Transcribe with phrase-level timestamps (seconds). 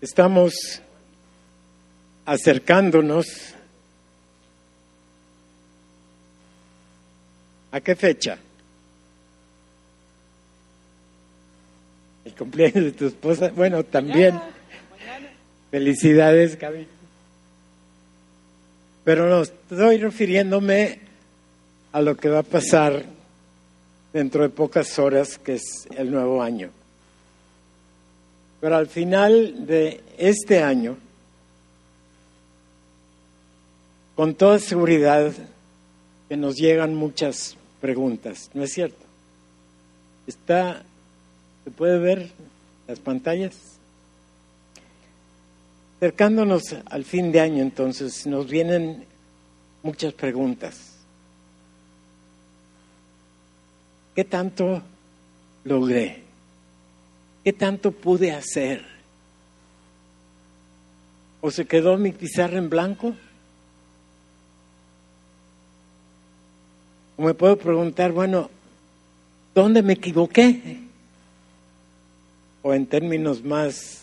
[0.00, 0.80] Estamos
[2.24, 3.26] acercándonos.
[7.72, 8.38] ¿A qué fecha?
[12.24, 13.50] El cumpleaños de tu esposa.
[13.50, 14.40] Bueno, también.
[15.72, 16.86] Felicidades, Gaby.
[19.02, 21.00] Pero no, estoy refiriéndome
[21.92, 23.04] a lo que va a pasar
[24.12, 26.70] dentro de pocas horas, que es el nuevo año.
[28.60, 30.96] Pero al final de este año,
[34.16, 35.32] con toda seguridad
[36.28, 39.04] que nos llegan muchas preguntas, ¿no es cierto?
[40.26, 40.82] Está,
[41.64, 42.30] ¿se puede ver
[42.88, 43.54] las pantallas?
[45.98, 49.04] Acercándonos al fin de año, entonces, nos vienen
[49.82, 50.94] muchas preguntas.
[54.14, 54.82] ¿Qué tanto
[55.64, 56.27] logré?
[57.48, 58.84] ¿Qué tanto pude hacer?
[61.40, 63.14] ¿O se quedó mi pizarra en blanco?
[67.16, 68.50] O me puedo preguntar, bueno,
[69.54, 70.82] ¿dónde me equivoqué?
[72.60, 74.02] O en términos más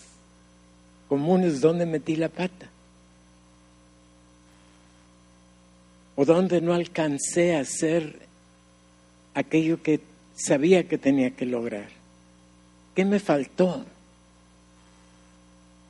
[1.07, 2.67] comunes, ¿dónde metí la pata?
[6.15, 8.21] ¿O dónde no alcancé a hacer
[9.35, 9.99] aquello que
[10.35, 11.94] sabía que tenía que lograr?
[12.95, 13.85] ¿Qué me faltó?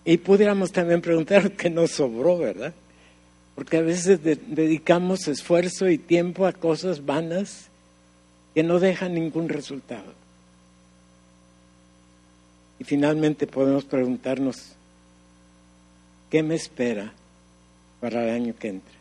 [0.04, 2.74] Y pudiéramos también preguntar qué nos sobró, ¿verdad?
[3.56, 7.68] Porque a veces dedicamos esfuerzo y tiempo a cosas vanas
[8.54, 10.14] que no dejan ningún resultado.
[12.80, 14.74] Y finalmente podemos preguntarnos,
[16.30, 17.14] ¿qué me espera
[18.02, 18.96] para el año que entra?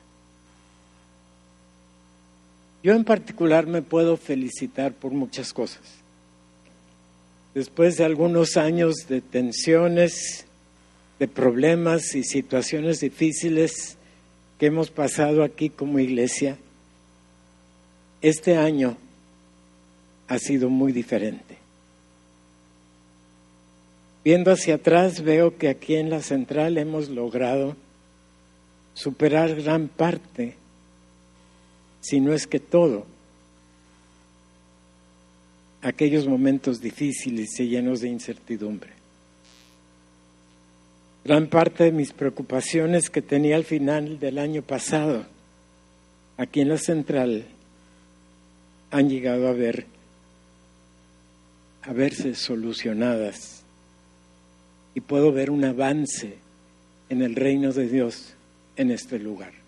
[2.84, 6.03] Yo en particular me puedo felicitar por muchas cosas.
[7.54, 10.44] Después de algunos años de tensiones,
[11.20, 13.96] de problemas y situaciones difíciles,
[14.58, 16.56] que hemos pasado aquí como iglesia,
[18.22, 18.96] este año
[20.26, 21.58] ha sido muy diferente.
[24.24, 27.76] Viendo hacia atrás veo que aquí en la central hemos logrado
[28.94, 30.54] superar gran parte,
[32.00, 33.06] si no es que todo,
[35.84, 38.90] aquellos momentos difíciles y llenos de incertidumbre.
[41.24, 45.26] Gran parte de mis preocupaciones que tenía al final del año pasado,
[46.38, 47.46] aquí en la central,
[48.90, 49.86] han llegado a ver
[51.82, 53.62] a verse solucionadas
[54.94, 56.38] y puedo ver un avance
[57.10, 58.34] en el reino de Dios
[58.76, 59.63] en este lugar.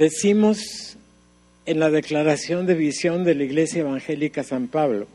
[0.00, 0.96] Decimos
[1.66, 5.06] en la declaración de visión de la Iglesia Evangélica San Pablo,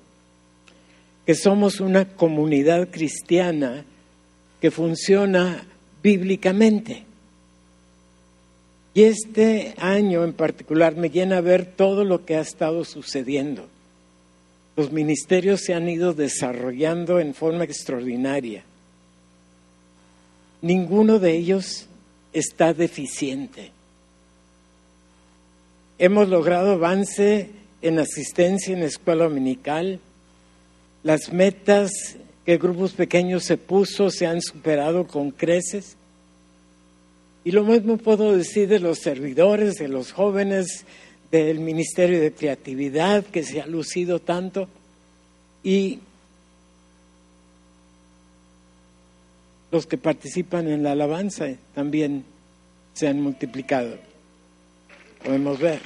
[1.25, 3.83] que somos una comunidad cristiana
[4.61, 5.65] que funciona
[6.03, 7.03] bíblicamente.
[8.93, 13.67] Y este año en particular me llena ver todo lo que ha estado sucediendo.
[14.77, 18.63] Los ministerios se han ido desarrollando en forma extraordinaria.
[20.61, 21.87] Ninguno de ellos
[22.33, 23.71] está deficiente.
[25.97, 27.51] Hemos logrado avance
[27.81, 30.01] en asistencia en la escuela dominical.
[31.03, 35.95] Las metas que grupos pequeños se puso se han superado con creces.
[37.45, 40.85] Y lo mismo puedo decir de los servidores, de los jóvenes,
[41.31, 44.67] del Ministerio de Creatividad que se ha lucido tanto.
[45.63, 45.99] Y
[49.71, 52.25] los que participan en la alabanza también
[52.93, 54.04] se han multiplicado
[55.25, 55.81] podemos ver.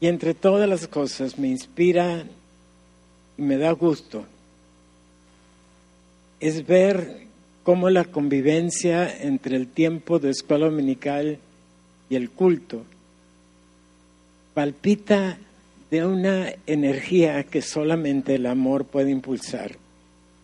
[0.00, 2.24] Y entre todas las cosas me inspira
[3.36, 4.24] y me da gusto
[6.40, 7.26] es ver
[7.62, 11.38] cómo la convivencia entre el tiempo de escuela dominical
[12.10, 12.84] y el culto
[14.54, 15.38] palpita
[15.90, 19.76] de una energía que solamente el amor puede impulsar,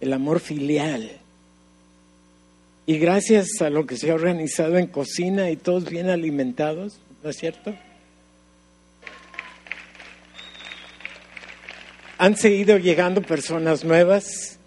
[0.00, 1.10] el amor filial
[2.88, 7.28] y gracias a lo que se ha organizado en cocina y todos bien alimentados, ¿no
[7.28, 7.76] es cierto?
[12.16, 14.58] Han seguido llegando personas nuevas,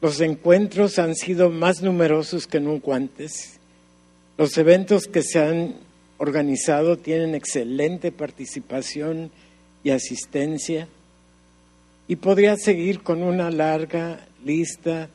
[0.00, 3.58] los encuentros han sido más numerosos que nunca antes,
[4.38, 5.74] los eventos que se han
[6.16, 9.30] organizado tienen excelente participación
[9.84, 10.88] y asistencia
[12.08, 15.10] y podría seguir con una larga lista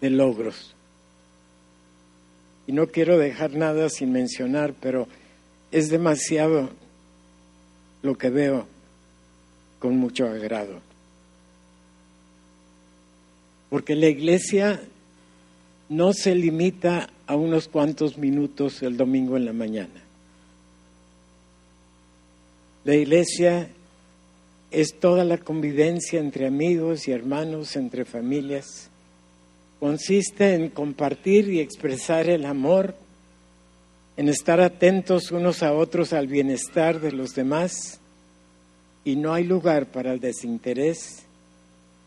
[0.00, 0.76] de logros.
[2.72, 5.06] No quiero dejar nada sin mencionar, pero
[5.70, 6.70] es demasiado
[8.02, 8.66] lo que veo
[9.78, 10.80] con mucho agrado.
[13.68, 14.80] Porque la iglesia
[15.88, 20.02] no se limita a unos cuantos minutos el domingo en la mañana.
[22.84, 23.68] La iglesia
[24.70, 28.88] es toda la convivencia entre amigos y hermanos, entre familias.
[29.82, 32.94] Consiste en compartir y expresar el amor,
[34.16, 37.98] en estar atentos unos a otros al bienestar de los demás
[39.04, 41.24] y no hay lugar para el desinterés,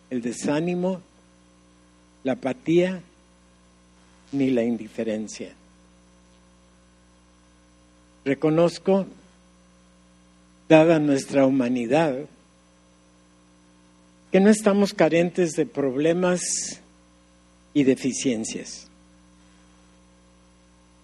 [0.10, 1.01] el desánimo,
[2.24, 3.01] la apatía
[4.31, 5.51] ni la indiferencia.
[8.24, 9.06] Reconozco,
[10.69, 12.19] dada nuestra humanidad,
[14.31, 16.80] que no estamos carentes de problemas
[17.75, 18.88] y deficiencias.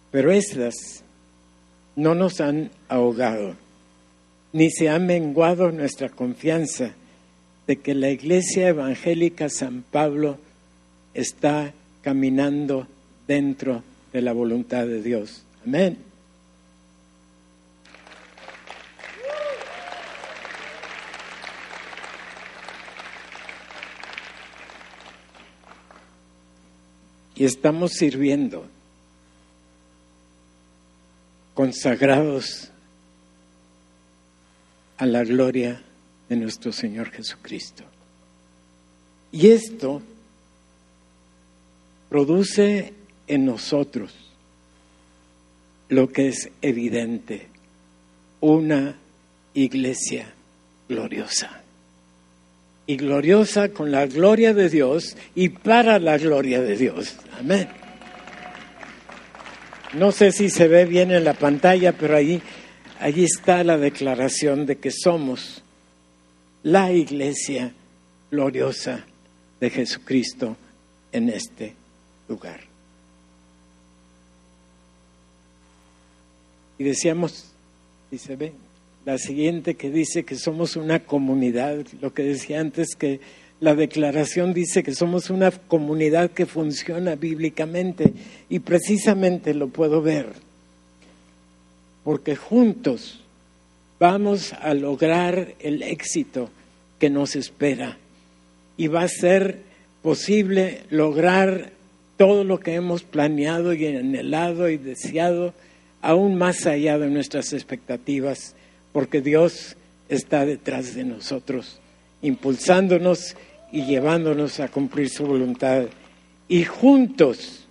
[0.09, 1.03] Pero estas
[1.95, 3.55] no nos han ahogado,
[4.53, 6.93] ni se ha menguado nuestra confianza
[7.67, 10.39] de que la Iglesia Evangélica San Pablo
[11.13, 12.87] está caminando
[13.27, 15.43] dentro de la voluntad de Dios.
[15.65, 16.10] Amén.
[27.41, 28.67] Y estamos sirviendo
[31.55, 32.69] consagrados
[34.99, 35.81] a la gloria
[36.29, 37.83] de nuestro Señor Jesucristo.
[39.31, 40.03] Y esto
[42.09, 42.93] produce
[43.25, 44.13] en nosotros
[45.89, 47.47] lo que es evidente,
[48.39, 48.99] una
[49.55, 50.31] iglesia
[50.87, 51.60] gloriosa.
[52.87, 57.15] Y gloriosa con la gloria de Dios y para la gloria de Dios.
[57.39, 57.69] Amén.
[59.93, 62.41] No sé si se ve bien en la pantalla, pero allí,
[62.99, 65.63] está la declaración de que somos
[66.63, 67.73] la iglesia
[68.29, 69.05] gloriosa
[69.59, 70.55] de Jesucristo
[71.11, 71.73] en este
[72.29, 72.61] lugar.
[76.77, 77.45] Y decíamos,
[78.11, 78.53] y se ve,
[79.05, 83.19] la siguiente que dice que somos una comunidad, lo que decía antes que
[83.59, 88.13] la declaración dice que somos una comunidad que funciona bíblicamente
[88.49, 90.33] y precisamente lo puedo ver,
[92.03, 93.21] porque juntos
[93.99, 96.49] vamos a lograr el éxito
[96.97, 97.97] que nos espera
[98.77, 99.59] y va a ser
[100.01, 101.71] posible lograr
[102.17, 105.53] todo lo que hemos planeado y anhelado y deseado
[106.01, 108.55] aún más allá de nuestras expectativas,
[108.93, 109.75] porque Dios
[110.09, 111.79] está detrás de nosotros,
[112.21, 113.35] impulsándonos
[113.71, 115.85] y llevándonos a cumplir su voluntad.
[116.47, 117.65] Y juntos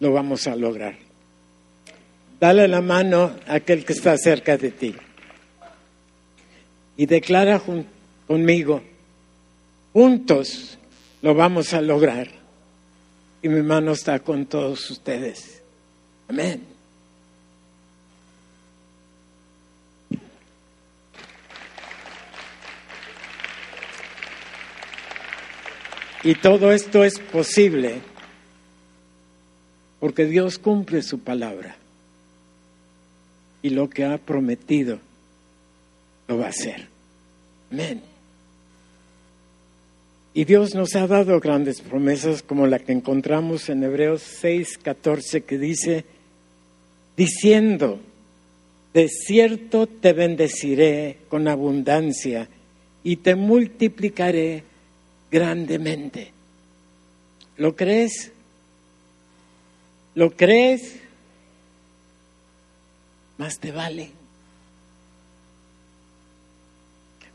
[0.00, 0.96] lo vamos a lograr.
[2.40, 4.94] Dale la mano a aquel que está cerca de ti.
[6.96, 7.60] Y declara
[8.26, 8.82] conmigo,
[9.92, 10.78] juntos
[11.22, 12.28] lo vamos a lograr.
[13.42, 15.62] Y mi mano está con todos ustedes.
[16.28, 16.77] Amén.
[26.24, 28.00] Y todo esto es posible
[30.00, 31.76] porque Dios cumple su palabra
[33.62, 34.98] y lo que ha prometido
[36.26, 36.86] lo va a hacer.
[37.70, 38.02] Amén.
[40.34, 45.42] Y Dios nos ha dado grandes promesas como la que encontramos en Hebreos 6, 14
[45.42, 46.04] que dice,
[47.16, 47.98] diciendo,
[48.94, 52.48] de cierto te bendeciré con abundancia
[53.02, 54.62] y te multiplicaré
[55.30, 56.32] grandemente.
[57.56, 58.32] ¿Lo crees?
[60.14, 60.96] ¿Lo crees?
[63.36, 64.10] Más te vale.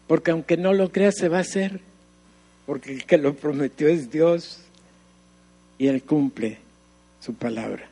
[0.07, 1.81] Porque aunque no lo creas, se va a hacer.
[2.65, 4.59] Porque el que lo prometió es Dios
[5.77, 6.57] y Él cumple
[7.19, 7.89] su palabra.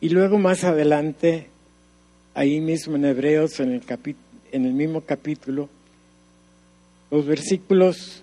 [0.00, 1.46] Y luego más adelante,
[2.34, 3.82] ahí mismo en Hebreos, en el,
[4.50, 5.68] en el mismo capítulo,
[7.10, 8.21] los versículos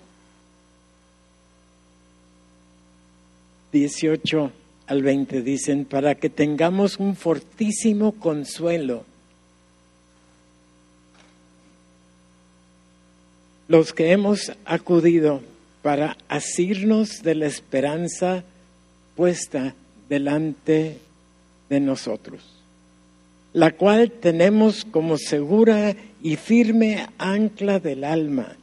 [3.72, 4.52] 18
[4.86, 9.04] al 20 dicen, para que tengamos un fortísimo consuelo.
[13.68, 15.42] Los que hemos acudido
[15.82, 18.42] para asirnos de la esperanza
[19.14, 19.74] puesta
[20.08, 20.98] delante
[21.68, 22.42] de nosotros,
[23.52, 28.56] la cual tenemos como segura y firme ancla del alma,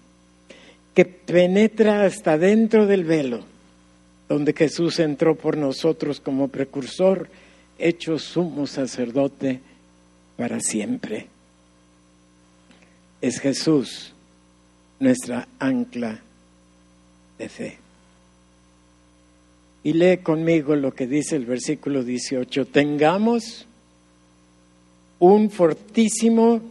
[0.94, 3.46] que penetra hasta dentro del velo,
[4.28, 7.30] donde Jesús entró por nosotros como precursor,
[7.80, 9.62] hecho sumo sacerdote
[10.36, 11.28] para siempre.
[13.22, 14.14] Es Jesús
[15.00, 16.22] nuestra ancla
[17.38, 17.78] de fe.
[19.84, 22.66] Y lee conmigo lo que dice el versículo 18.
[22.66, 23.66] Tengamos
[25.20, 26.62] un fortísimo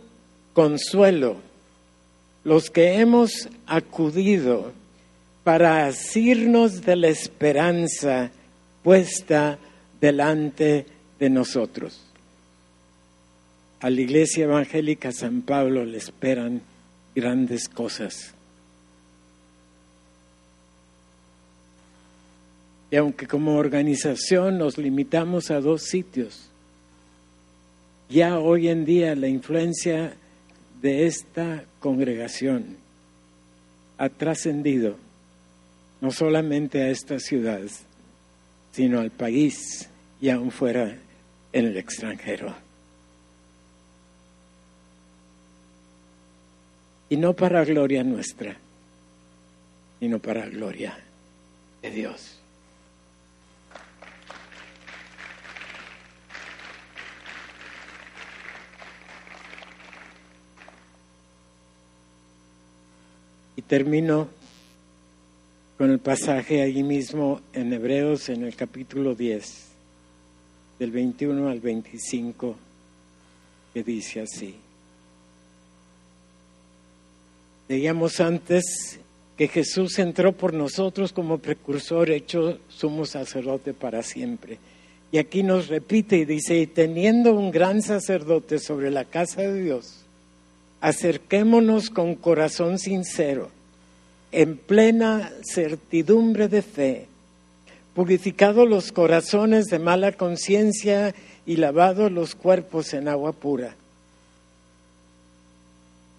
[0.53, 1.37] consuelo
[2.45, 4.73] los que hemos acudido
[5.47, 8.33] para asirnos de la esperanza
[8.83, 9.57] puesta
[10.01, 10.85] delante
[11.21, 12.03] de nosotros.
[13.79, 16.63] A la Iglesia Evangélica San Pablo le esperan
[17.15, 18.35] grandes cosas.
[22.91, 26.49] Y aunque como organización nos limitamos a dos sitios,
[28.09, 30.17] ya hoy en día la influencia
[30.83, 32.79] de esta congregación
[33.97, 35.06] ha trascendido
[36.01, 37.63] no solamente a esta ciudad,
[38.73, 39.89] sino al país
[40.21, 40.99] y aún fuera
[41.53, 42.55] en el extranjero.
[47.09, 48.57] Y no para gloria nuestra,
[50.01, 50.99] sino para gloria
[51.81, 52.39] de Dios.
[63.55, 64.29] Y termino
[65.77, 69.67] con el pasaje allí mismo en Hebreos en el capítulo 10,
[70.79, 72.57] del 21 al 25,
[73.75, 74.57] que dice así.
[77.69, 79.01] Leíamos antes
[79.37, 84.59] que Jesús entró por nosotros como precursor, hecho sumo sacerdote para siempre.
[85.13, 89.63] Y aquí nos repite y dice, y teniendo un gran sacerdote sobre la casa de
[89.63, 90.05] Dios,
[90.81, 93.51] acerquémonos con corazón sincero,
[94.37, 97.07] en plena certidumbre de fe,
[97.95, 101.15] purificados los corazones de mala conciencia
[101.47, 103.75] y lavados los cuerpos en agua pura.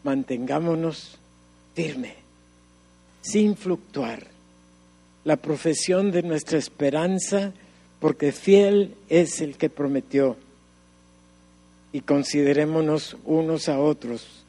[0.04, 1.20] Mantengámonos
[1.76, 2.16] firme,
[3.22, 4.26] sin fluctuar,
[5.24, 7.54] la profesión de nuestra esperanza,
[8.00, 10.38] porque fiel es el que prometió.
[11.94, 14.44] Y considerémonos unos a otros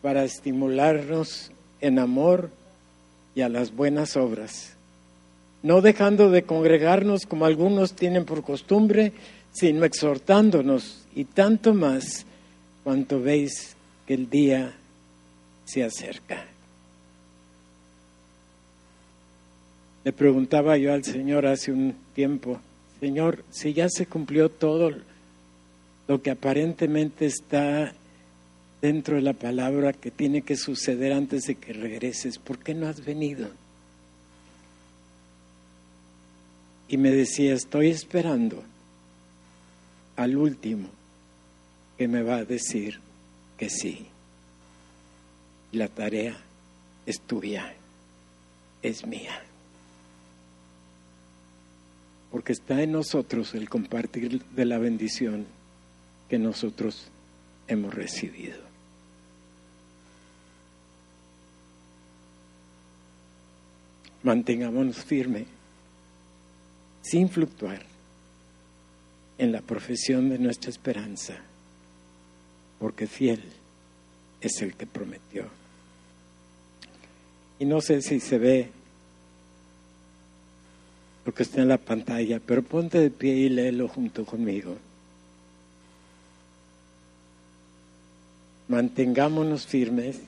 [0.00, 1.50] para estimularnos
[1.80, 2.50] en amor
[3.42, 4.74] a las buenas obras,
[5.62, 9.12] no dejando de congregarnos como algunos tienen por costumbre,
[9.52, 12.24] sino exhortándonos y tanto más
[12.84, 13.74] cuanto veis
[14.06, 14.72] que el día
[15.64, 16.46] se acerca.
[20.04, 22.58] Le preguntaba yo al Señor hace un tiempo,
[23.00, 24.92] Señor, si ya se cumplió todo
[26.08, 27.92] lo que aparentemente está
[28.80, 32.86] dentro de la palabra que tiene que suceder antes de que regreses, ¿por qué no
[32.86, 33.50] has venido?
[36.88, 38.64] Y me decía, estoy esperando
[40.16, 40.88] al último
[41.96, 42.98] que me va a decir
[43.56, 44.06] que sí.
[45.72, 46.36] La tarea
[47.06, 47.74] es tuya,
[48.82, 49.40] es mía.
[52.32, 55.46] Porque está en nosotros el compartir de la bendición
[56.28, 57.08] que nosotros
[57.68, 58.69] hemos recibido.
[64.22, 65.46] Mantengámonos firmes,
[67.02, 67.82] sin fluctuar,
[69.38, 71.38] en la profesión de nuestra esperanza,
[72.78, 73.42] porque fiel
[74.40, 75.46] es el que prometió.
[77.58, 78.70] Y no sé si se ve
[81.24, 84.76] lo que está en la pantalla, pero ponte de pie y léelo junto conmigo.
[88.68, 90.20] Mantengámonos firmes.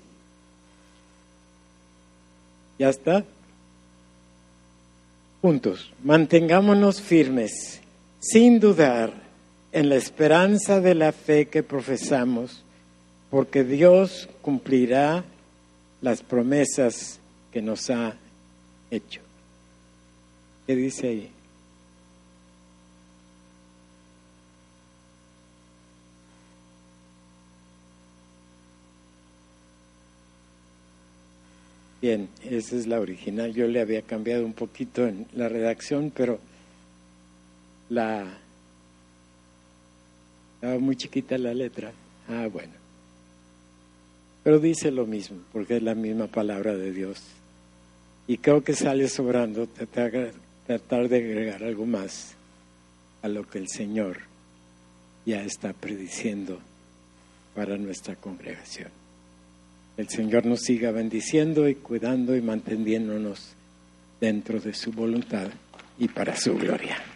[2.79, 3.25] ¿Ya está?
[5.43, 7.81] Juntos, mantengámonos firmes,
[8.21, 9.13] sin dudar,
[9.73, 12.63] en la esperanza de la fe que profesamos,
[13.29, 15.25] porque Dios cumplirá
[16.01, 17.19] las promesas
[17.53, 18.15] que nos ha
[18.93, 19.21] hecho.
[20.67, 21.31] ¿Qué dice ahí?
[32.03, 33.55] Bien, esa es la original.
[33.55, 36.41] Yo le había cambiado un poquito en la redacción, pero
[37.91, 38.27] la
[40.57, 41.93] estaba muy chiquita la letra.
[42.29, 42.73] Ah, bueno.
[44.43, 47.23] Pero dice lo mismo, porque es la misma palabra de Dios.
[48.27, 52.35] Y creo que sale sobrando tratar de agregar algo más
[53.23, 54.23] a lo que el Señor
[55.25, 56.59] ya está prediciendo
[57.55, 59.02] para nuestra congregación
[59.97, 63.55] el Señor nos siga bendiciendo y cuidando y manteniéndonos
[64.21, 65.49] dentro de su voluntad.
[65.99, 67.12] y para su gloria.